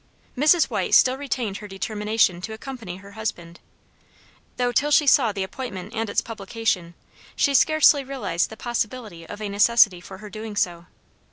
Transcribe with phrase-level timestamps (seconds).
[0.35, 0.63] Mrs.
[0.63, 3.59] White still retained her determination to accompany her husband,
[4.57, 6.95] though till she saw the appointment and its publication,
[7.35, 10.87] she scarcely realized the possibility of a necessity for her doing so.